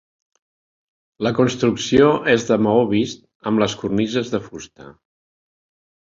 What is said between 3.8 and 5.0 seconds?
cornises de fusta.